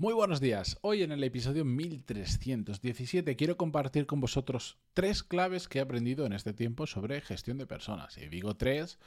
[0.00, 0.78] Muy buenos días.
[0.80, 6.32] Hoy en el episodio 1317 quiero compartir con vosotros tres claves que he aprendido en
[6.32, 8.16] este tiempo sobre gestión de personas.
[8.16, 8.98] Y digo tres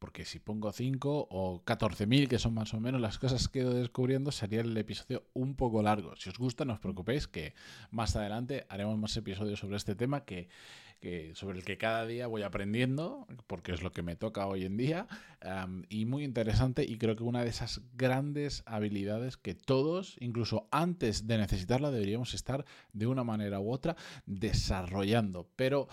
[0.00, 3.62] porque si pongo cinco o 14.000, que son más o menos las cosas que he
[3.62, 6.16] ido descubriendo, sería el episodio un poco largo.
[6.16, 7.54] Si os gusta, no os preocupéis que
[7.92, 10.48] más adelante haremos más episodios sobre este tema que
[11.32, 14.76] sobre el que cada día voy aprendiendo, porque es lo que me toca hoy en
[14.76, 15.06] día,
[15.88, 21.26] y muy interesante y creo que una de esas grandes habilidades que todos, incluso antes
[21.26, 25.48] de necesitarla, deberíamos estar de una manera u otra desarrollando.
[25.56, 25.88] Pero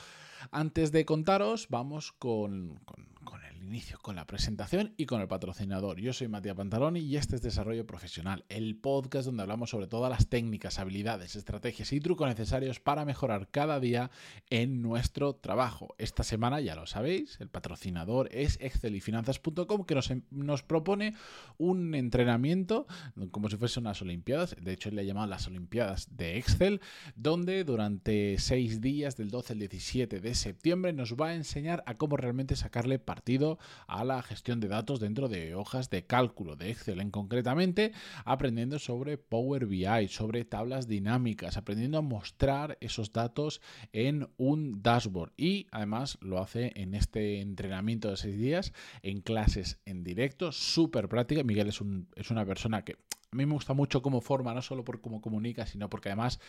[0.52, 2.82] antes de contaros, vamos con,
[3.24, 6.00] con el inicio, con la presentación y con el patrocinador.
[6.00, 10.10] Yo soy Matías Pantaloni y este es Desarrollo Profesional, el podcast donde hablamos sobre todas
[10.10, 14.10] las técnicas, habilidades, estrategias y trucos necesarios para mejorar cada día
[14.50, 15.96] en nuestro trabajo.
[15.98, 21.16] Esta semana, ya lo sabéis, el patrocinador es excelifinanzas.com que nos, nos propone
[21.58, 22.88] un entrenamiento
[23.32, 26.80] como si fuese unas Olimpiadas, de hecho le he llamado las Olimpiadas de Excel,
[27.16, 31.96] donde durante seis días, del 12 al 17 de septiembre, nos va a enseñar a
[31.96, 33.57] cómo realmente sacarle partido
[33.88, 37.92] a la gestión de datos dentro de hojas de cálculo de Excel en concretamente,
[38.26, 43.62] aprendiendo sobre Power BI, sobre tablas dinámicas, aprendiendo a mostrar esos datos
[43.94, 49.80] en un dashboard y además lo hace en este entrenamiento de seis días en clases
[49.86, 51.44] en directo, súper práctica.
[51.44, 52.98] Miguel es, un, es una persona que
[53.32, 56.40] a mí me gusta mucho cómo forma, no solo por cómo comunica, sino porque además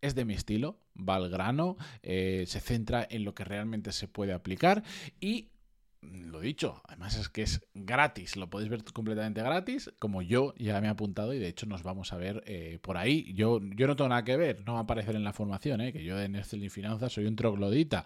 [0.00, 4.08] es de mi estilo, va al grano, eh, se centra en lo que realmente se
[4.08, 4.82] puede aplicar
[5.20, 5.48] y
[6.02, 10.80] lo dicho, además es que es gratis, lo podéis ver completamente gratis, como yo ya
[10.80, 13.32] me he apuntado y de hecho nos vamos a ver eh, por ahí.
[13.34, 15.92] Yo, yo no tengo nada que ver, no va a aparecer en la formación, eh,
[15.92, 18.04] que yo en Excel Finanzas soy un troglodita.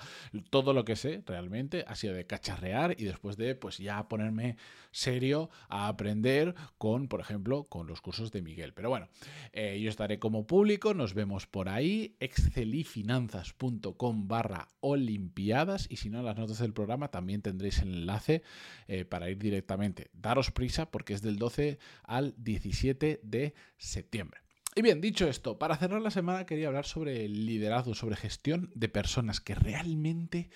[0.51, 4.57] Todo lo que sé realmente ha sido de cacharrear y después de pues ya ponerme
[4.91, 8.73] serio a aprender con, por ejemplo, con los cursos de Miguel.
[8.73, 9.09] Pero bueno,
[9.53, 16.23] eh, yo estaré como público, nos vemos por ahí, excelifinanzas.com barra olimpiadas y si no,
[16.23, 18.43] las notas del programa también tendréis el enlace
[18.89, 20.11] eh, para ir directamente.
[20.13, 24.41] Daros prisa porque es del 12 al 17 de septiembre.
[24.75, 28.89] Y bien, dicho esto, para cerrar la semana quería hablar sobre liderazgo, sobre gestión de
[28.89, 30.49] personas, que realmente,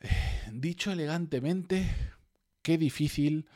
[0.00, 0.08] eh,
[0.52, 1.88] dicho elegantemente,
[2.60, 3.48] qué difícil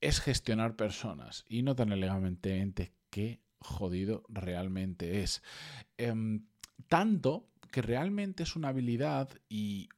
[0.00, 1.44] es gestionar personas.
[1.48, 5.42] Y no tan elegantemente, qué jodido realmente es.
[5.98, 6.46] Em,
[6.88, 9.88] tanto que realmente es una habilidad y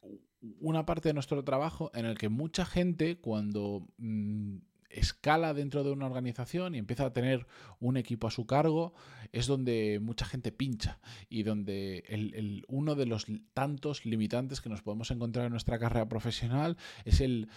[0.60, 4.58] una parte de nuestro trabajo en el que mucha gente cuando mm,
[4.90, 7.46] escala dentro de una organización y empieza a tener
[7.78, 8.92] un equipo a su cargo,
[9.32, 14.82] es donde mucha gente pincha y donde el, uno de los tantos limitantes que nos
[14.82, 17.48] podemos encontrar en nuestra carrera profesional es el,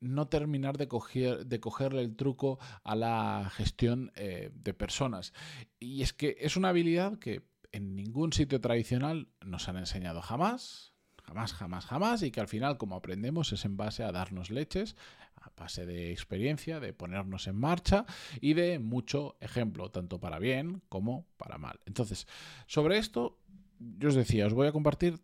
[0.00, 5.32] no terminar de, coger, de cogerle el truco a la gestión eh, de personas.
[5.80, 7.42] Y es que es una habilidad que
[7.72, 10.95] en ningún sitio tradicional nos han enseñado jamás,
[11.26, 14.96] jamás, jamás, jamás, y que al final, como aprendemos, es en base a darnos leches,
[15.36, 18.06] a base de experiencia, de ponernos en marcha
[18.40, 21.80] y de mucho ejemplo, tanto para bien como para mal.
[21.86, 22.26] Entonces,
[22.66, 23.38] sobre esto,
[23.78, 25.20] yo os decía, os voy a compartir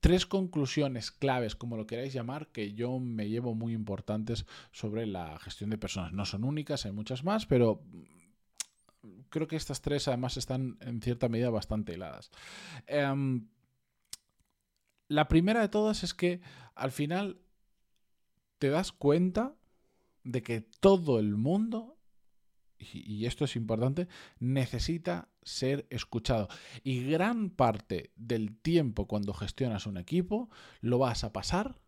[0.00, 5.38] tres conclusiones claves, como lo queráis llamar, que yo me llevo muy importantes sobre la
[5.38, 6.12] gestión de personas.
[6.12, 7.82] No son únicas, hay muchas más, pero
[9.30, 12.30] creo que estas tres además están en cierta medida bastante heladas.
[12.86, 13.48] Em,
[15.08, 16.40] la primera de todas es que
[16.74, 17.40] al final
[18.58, 19.54] te das cuenta
[20.24, 21.98] de que todo el mundo,
[22.78, 24.08] y, esto es importante,
[24.38, 26.48] necesita ser escuchado.
[26.82, 30.50] Y gran parte del tiempo cuando gestionas un equipo
[30.80, 31.80] lo vas a pasar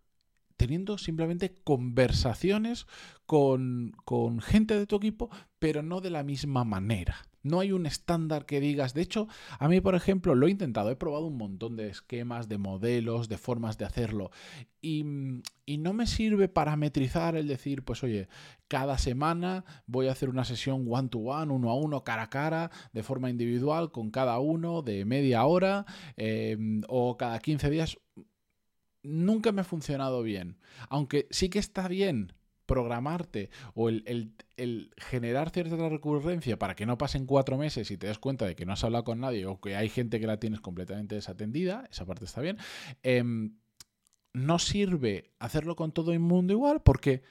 [0.57, 2.87] teniendo simplemente conversaciones
[3.27, 5.31] con, con, gente de tu equipo,
[5.61, 7.28] pero no de la misma manera.
[7.49, 8.95] No hay un estándar que digas.
[8.95, 9.29] De hecho,
[9.59, 10.91] a mí, por ejemplo, lo he intentado.
[10.91, 14.31] He probado un montón de esquemas, de modelos, de formas de hacerlo.
[14.81, 15.05] Y,
[15.67, 18.29] y, no me sirve parametrizar el decir, pues oye,
[18.69, 23.03] cada semana voy a hacer una sesión one-to-one, uno a uno, cara a cara, de
[23.03, 25.85] forma individual, con cada uno, de media hora,
[26.17, 27.99] em, o cada 15 días.
[29.03, 30.59] Nunca me ha funcionado bien.
[30.89, 32.35] Aunque sí que está bien
[32.69, 34.35] programarte o el,
[34.99, 38.67] generar cierta recurrencia para que no pasen cuatro meses y te des cuenta de que
[38.67, 42.05] no has hablado con nadie o que hay gente que la tienes completamente desatendida, esa
[42.05, 42.59] parte está bien,
[43.03, 43.57] em,
[44.35, 47.23] no sirve hacerlo con todo el mundo igual porque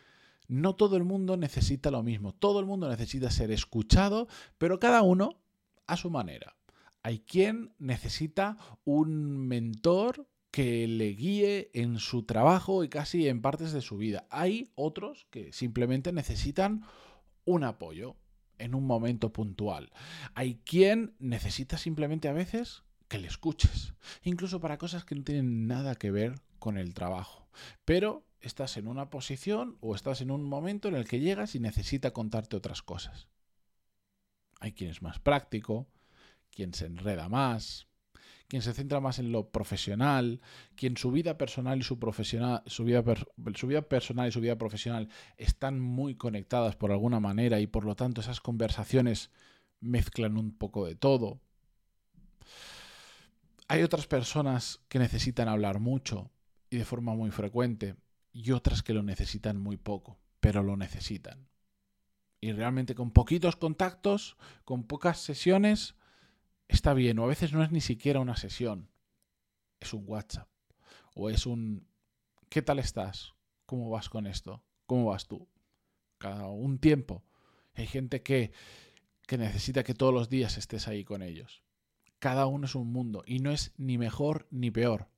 [0.48, 5.04] no todo el mundo necesita lo mismo, todo el mundo necesita ser escuchado, pero cada
[5.04, 5.38] uno
[5.86, 6.56] a su manera.
[7.04, 13.74] Hay quien necesita un mentor que le guíe en su trabajo y casi en partes
[13.74, 14.26] de su vida.
[14.32, 16.82] Hay otros que simplemente necesitan
[17.46, 18.16] un apoyo.
[18.58, 19.92] en un momento puntual.
[20.34, 23.94] Hay quien necesita simplemente a veces que le escuches,
[24.24, 27.48] incluso para cosas que no tienen nada que ver con el trabajo.
[27.86, 31.60] Pero estás en una posición o estás en un momento en el que llegas y
[31.60, 33.28] necesita contarte otras cosas.
[34.60, 35.88] Hay quien es más práctico,
[36.50, 37.87] quien se enreda más,
[38.48, 40.42] quien se centra más en lo profesional,
[40.76, 43.04] quien su vida personal y su profesional, vida,
[43.56, 47.86] su vida personal y su vida profesional están muy conectadas por alguna manera y por
[47.86, 49.32] lo tanto esas conversaciones
[49.80, 51.42] mezclan un poco de todo.
[53.68, 56.32] Hay otras personas que necesitan hablar mucho
[56.70, 57.96] y de forma muy frecuente
[58.32, 61.50] y otras que lo necesitan muy poco, pero lo necesitan.
[62.40, 65.96] Y realmente con poquitos contactos, con pocas sesiones,
[66.68, 67.20] está bien.
[67.20, 68.90] O a veces no es ni siquiera una sesión.
[69.80, 70.50] Es un WhatsApp.
[71.14, 71.88] O es un
[72.50, 73.34] ¿qué tal estás?
[73.66, 74.64] ¿Cómo vas con esto?
[74.86, 75.48] ¿Cómo vas tú?
[76.18, 77.24] Cada un tiempo.
[77.74, 78.52] Hay gente que,
[79.28, 81.64] que necesita que todos los días estés ahí con ellos.
[82.20, 85.10] Cada uno es un mundo y no es ni mejor ni peor.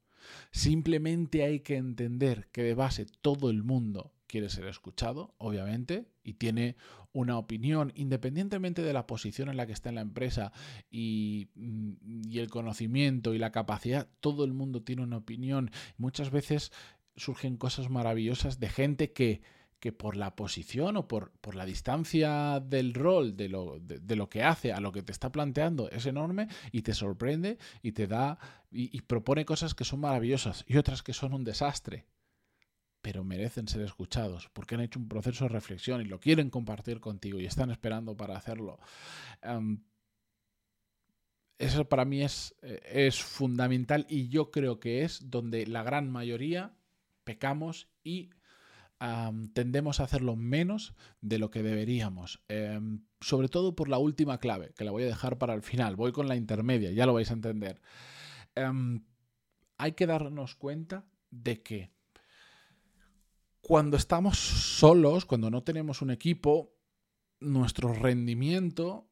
[0.52, 6.36] Simplemente hay que entender que de base todo el mundo quiere ser escuchado, obviamente, y
[6.36, 6.78] tiene
[7.12, 10.54] una opinión, independientemente de la posición en la que está en la empresa
[10.92, 15.72] y, y, el conocimiento y la capacidad, todo el mundo tiene una opinión.
[15.98, 16.72] Muchas veces
[17.16, 19.42] surgen cosas maravillosas de gente que
[19.80, 24.30] que por la posición o por, por la distancia del rol, de lo, de, lo,
[24.30, 28.06] que hace a lo que te está planteando, es enorme y te sorprende y te
[28.06, 28.40] da
[28.72, 32.08] y propone cosas que son maravillosas y otras que son un desastre
[33.02, 37.00] pero merecen ser escuchados porque han hecho un proceso de reflexión y lo quieren compartir
[37.00, 38.80] contigo y están esperando para hacerlo.
[39.44, 39.84] Um,
[41.58, 46.10] eso para mí es, eh, es fundamental y yo creo que es donde la gran
[46.10, 46.74] mayoría
[47.24, 48.32] pecamos y
[49.54, 52.44] tendemos a hacerlo menos de lo que deberíamos.
[52.50, 55.96] Em, sobre todo por la última clave, que la voy a dejar para el final.
[55.96, 57.82] Voy con la intermedia, ya lo vais a entender.
[58.56, 59.06] Em,
[59.78, 61.92] hay que darnos cuenta de que
[63.70, 66.76] cuando estamos solos, cuando no tenemos un equipo,
[67.40, 69.12] nuestro rendimiento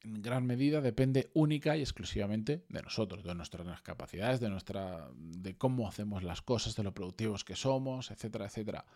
[0.00, 5.56] en gran medida depende única y exclusivamente de nosotros, de nuestras capacidades, de nuestra de
[5.56, 8.86] cómo hacemos las cosas, de lo productivos que somos, etcétera, etcétera.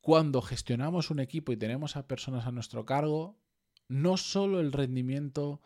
[0.00, 3.38] Cuando gestionamos un equipo y tenemos a personas a nuestro cargo,
[3.86, 5.60] no solo el rendimiento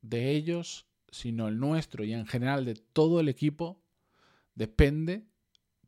[0.00, 3.82] de ellos, sino el nuestro y en general de todo el equipo,
[4.54, 5.26] depende,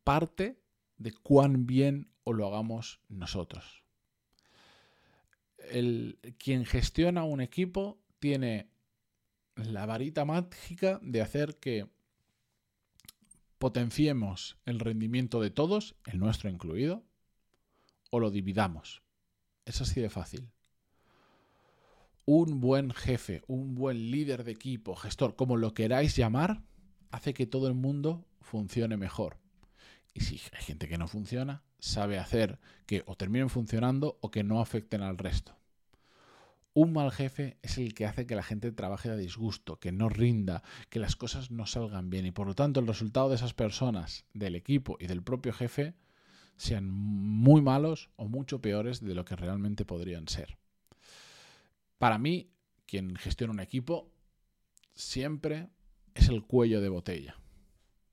[0.03, 0.64] parte
[1.05, 3.85] de cuán bien o lo hagamos nosotros.
[5.59, 8.71] El, quien gestiona un equipo tiene
[9.55, 11.91] la varita mágica de hacer que
[13.59, 17.05] potenciemos el rendimiento de todos, el nuestro incluido,
[18.11, 19.03] o lo dividamos.
[19.67, 20.51] Es así de fácil.
[22.25, 26.63] Un buen jefe, un buen líder de equipo, gestor, como lo queráis llamar,
[27.11, 29.44] hace que todo el mundo funcione mejor.
[30.15, 34.45] Y si hay gente que no funciona, sabe hacer que o terminen funcionando o que
[34.45, 35.59] no afecten al resto.
[36.73, 40.09] Un mal jefe es el que hace que la gente trabaje a disgusto, que no
[40.09, 43.55] rinda, que las cosas no salgan bien y por lo tanto el resultado de esas
[43.55, 45.95] personas, del equipo y del propio jefe
[46.57, 50.59] sean muy malos o mucho peores de lo que realmente podrían ser.
[51.99, 52.51] Para mí,
[52.87, 54.11] quien gestiona un equipo
[54.95, 55.69] siempre
[56.15, 57.37] es el cuello de botella,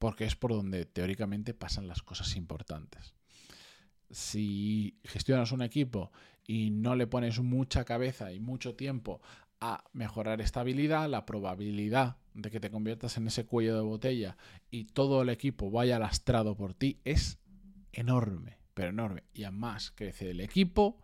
[0.01, 3.13] porque es por donde teóricamente pasan las cosas importantes.
[4.09, 6.11] Si gestionas un equipo
[6.43, 9.21] y no le pones mucha cabeza y mucho tiempo
[9.59, 14.37] a mejorar estabilidad, la probabilidad de que te conviertas en ese cuello de botella
[14.71, 17.37] y todo el equipo vaya lastrado por ti es
[17.91, 19.25] enorme, pero enorme.
[19.35, 20.99] Y a más crece el equipo,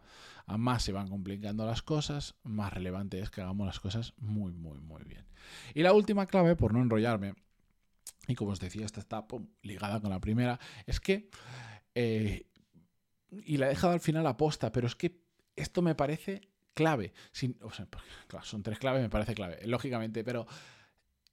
[0.47, 4.53] a más se van complicando las cosas, más relevante es que hagamos las cosas muy,
[4.53, 5.27] muy, muy bien.
[5.75, 7.35] Y la última clave, por no enrollarme,
[8.27, 9.25] y como os decía, esta está
[9.61, 11.29] ligada con la primera, es que,
[11.95, 12.47] eh,
[13.29, 15.21] y la he dejado al final a posta, pero es que
[15.55, 16.41] esto me parece
[16.73, 17.13] clave.
[18.43, 20.45] Son tres claves, me parece clave, lógicamente, pero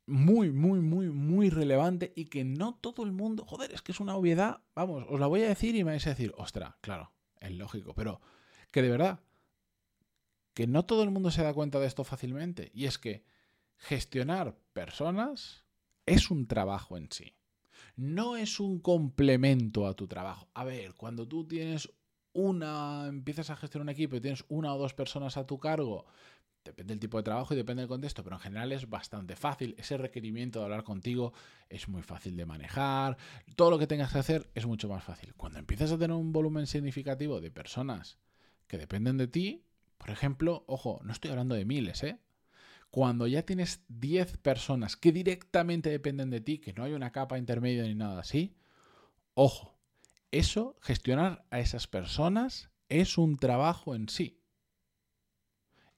[0.07, 4.01] muy, muy, muy, muy relevante y que no todo el mundo, joder, es que es
[4.01, 7.13] una obviedad, vamos, os la voy a decir y me vais a decir, ostra, claro,
[7.41, 8.21] es lógico, pero
[8.71, 9.21] que de verdad,
[10.53, 13.25] que no todo el mundo se da cuenta de esto fácilmente y es que
[13.77, 15.64] gestionar personas
[16.07, 17.35] es un trabajo en sí.
[17.97, 20.49] No es un complemento a tu trabajo.
[20.55, 21.93] A ver, cuando tú tienes
[22.33, 26.07] una, empiezas a gestionar un equipo y tienes una o dos personas a tu cargo,
[26.65, 29.75] Depende del tipo de trabajo y depende del contexto, pero en general es bastante fácil.
[29.77, 31.35] Ese requerimiento de hablar contigo
[31.69, 33.19] es muy fácil de manejar.
[33.55, 35.35] Todo lo que tengas que hacer es mucho más fácil.
[35.35, 38.19] Cuando empiezas a tener un volumen significativo de personas
[38.67, 39.63] que dependen de ti,
[39.99, 42.19] Por ejemplo, ojo, no estoy hablando de miles, ¿eh?
[42.95, 47.39] Cuando ya tienes 10 personas que directamente dependen de ti, que no hay una capa
[47.39, 48.55] intermedia ni nada así,
[49.35, 49.77] ojo,
[50.31, 54.41] eso, gestionar a esas personas es un trabajo en sí.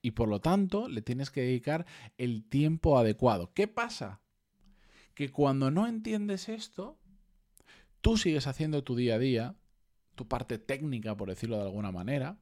[0.01, 1.85] Y por lo tanto, le tienes que dedicar
[2.17, 3.53] el tiempo adecuado.
[3.53, 4.23] ¿Qué pasa?
[5.13, 6.97] Que cuando no entiendes esto,
[8.01, 9.55] tú sigues haciendo tu día a día,
[10.15, 12.39] tu parte técnica, por decirlo de alguna manera,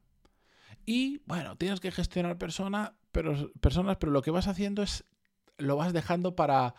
[0.86, 5.06] y bueno, tienes que gestionar personas, pero, personas, pero lo que vas haciendo es
[5.56, 6.74] lo vas dejando para,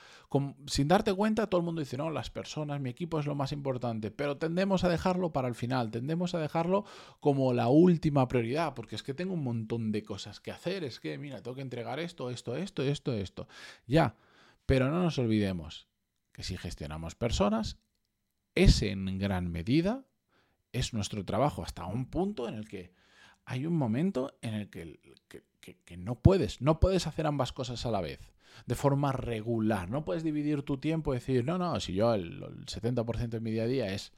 [0.68, 3.52] sin darte cuenta, todo el mundo dice, no, las personas, mi equipo es lo más
[3.52, 6.86] importante, pero tendemos a dejarlo para el final, tendemos a dejarlo
[7.20, 11.00] como la última prioridad, porque es que tengo un montón de cosas que hacer, es
[11.00, 13.48] que, mira, tengo que entregar esto, esto, esto, esto, esto.
[13.88, 14.14] Ya,
[14.68, 15.88] pero no nos olvidemos
[16.32, 17.80] que si gestionamos personas,
[18.54, 20.06] ese en gran medida
[20.72, 22.94] es nuestro trabajo hasta un punto en el que
[23.48, 28.02] hay un momento en el que, no puedes, no puedes hacer ambas cosas a la
[28.02, 28.20] vez,
[28.66, 29.90] de forma regular.
[29.90, 33.52] No puedes dividir tu tiempo y decir, no, no, si yo el, 70% de mi
[33.52, 34.12] día a día es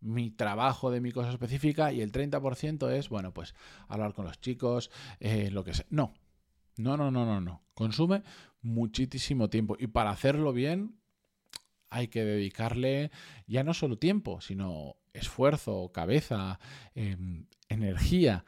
[0.00, 3.54] mi trabajo de mi cosa específica y el 30% es, bueno, pues
[3.86, 4.90] hablar con los chicos,
[5.20, 5.86] eh, lo que sea.
[5.88, 6.12] No,
[6.76, 7.62] no, no, no, no, no.
[7.74, 8.24] Consume
[8.62, 10.96] muchísimo tiempo y para hacerlo bien
[11.88, 13.12] hay que dedicarle
[13.46, 16.58] ya no solo tiempo, sino esfuerzo, cabeza,
[16.94, 18.44] em, energía,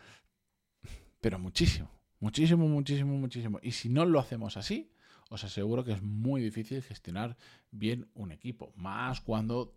[1.21, 3.59] pero muchísimo, muchísimo, muchísimo, muchísimo.
[3.63, 4.93] Y si no lo hacemos así,
[5.31, 7.39] os aseguro que es muy difícil gestionar
[7.71, 9.75] bien un equipo, más cuando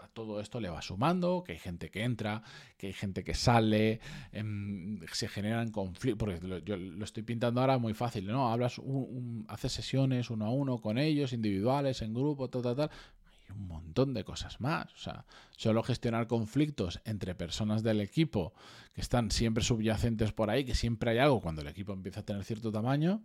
[0.00, 2.42] a todo esto le va sumando, que hay gente que entra,
[2.76, 4.00] que hay gente que sale,
[4.32, 8.50] em, se generan conflictos, porque yo lo estoy pintando ahora muy fácil, ¿no?
[8.52, 8.80] Hablas,
[9.48, 12.90] haces sesiones uno a uno con ellos, individuales, en grupo, tal, tal, tal,
[13.52, 14.92] un montón de cosas más.
[14.94, 15.24] O sea,
[15.56, 18.52] solo gestionar conflictos entre personas del equipo
[18.94, 22.24] que están siempre subyacentes por ahí, que siempre hay algo cuando el equipo empieza a
[22.24, 23.22] tener cierto tamaño,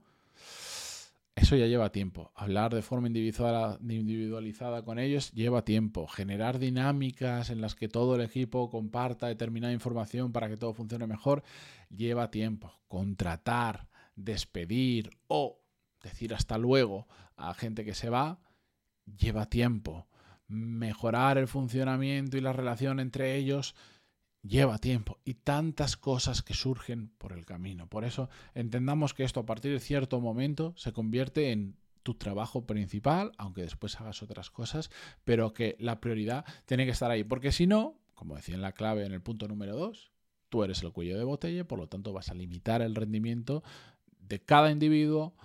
[1.36, 2.32] eso ya lleva tiempo.
[2.36, 6.08] Hablar de forma individualizada con ellos lleva tiempo.
[6.08, 11.08] Generar dinámicas en las que todo el equipo comparta determinada información para que todo funcione
[11.08, 11.44] mejor
[11.90, 12.74] lleva tiempo.
[12.88, 15.62] Contratar, despedir o
[16.04, 18.40] decir hasta luego a gente que se va
[19.18, 20.08] lleva tiempo
[20.52, 23.74] mejorar el funcionamiento y la relación entre ellos
[24.44, 27.88] lleva tiempo y tantas cosas que surgen por el camino.
[27.88, 32.66] Por eso entendamos que esto a partir de cierto momento se convierte en tu trabajo
[32.66, 34.90] principal, aunque después hagas otras cosas,
[35.24, 38.72] pero que la prioridad tiene que estar ahí, porque si no, como decía en la
[38.72, 40.12] clave en el punto número 2,
[40.50, 43.64] tú eres el cuello de botella, por lo tanto vas a limitar el rendimiento
[44.20, 45.36] de cada individuo,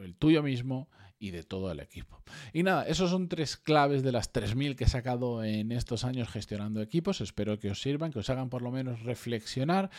[0.00, 0.88] el tuyo mismo
[1.18, 2.22] y de todo el equipo.
[2.52, 6.28] Y nada, esos son tres claves de las 3.000 que he sacado en estos años
[6.28, 7.20] gestionando equipos.
[7.20, 9.90] Espero que os sirvan, que os hagan por lo menos reflexionar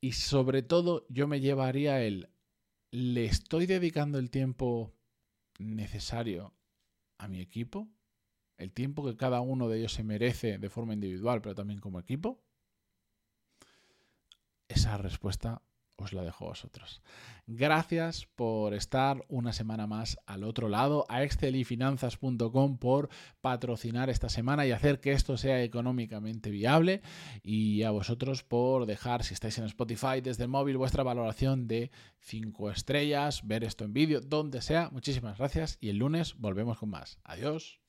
[0.00, 2.28] y sobre todo yo me llevaría el,
[2.90, 4.94] ¿le estoy dedicando el tiempo
[5.58, 6.54] necesario
[7.18, 7.88] a mi equipo?
[8.56, 12.00] ¿El tiempo que cada uno de ellos se merece de forma individual, pero también como
[12.00, 12.42] equipo?
[14.68, 15.62] Esa respuesta
[15.96, 17.00] os la dejo a vosotros.
[17.46, 23.08] Gracias por estar una semana más al otro lado, a excelifinanzas.com por
[23.40, 27.02] patrocinar esta semana y hacer que esto sea económicamente viable
[27.42, 31.90] y a vosotros por dejar, si estáis en Spotify desde el móvil, vuestra valoración de
[32.20, 34.90] 5 estrellas, ver esto en vídeo, donde sea.
[34.90, 37.18] Muchísimas gracias y el lunes volvemos con más.
[37.24, 37.85] Adiós.